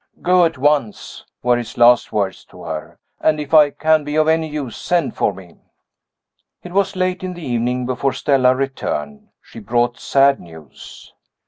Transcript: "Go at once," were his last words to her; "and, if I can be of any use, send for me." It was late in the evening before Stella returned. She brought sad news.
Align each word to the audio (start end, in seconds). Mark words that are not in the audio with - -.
"Go 0.23 0.45
at 0.45 0.57
once," 0.57 1.23
were 1.43 1.57
his 1.57 1.77
last 1.77 2.11
words 2.11 2.43
to 2.45 2.63
her; 2.63 2.97
"and, 3.19 3.39
if 3.39 3.53
I 3.53 3.69
can 3.69 4.03
be 4.03 4.15
of 4.15 4.27
any 4.27 4.49
use, 4.49 4.75
send 4.75 5.15
for 5.15 5.31
me." 5.31 5.57
It 6.63 6.71
was 6.73 6.95
late 6.95 7.23
in 7.23 7.35
the 7.35 7.45
evening 7.45 7.85
before 7.85 8.13
Stella 8.13 8.55
returned. 8.55 9.27
She 9.43 9.59
brought 9.59 9.99
sad 9.99 10.39
news. 10.39 11.13